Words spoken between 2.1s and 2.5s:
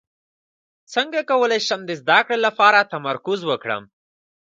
کړې